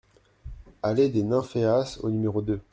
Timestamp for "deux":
2.41-2.59